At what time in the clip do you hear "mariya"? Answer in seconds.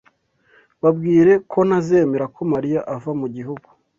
2.53-2.79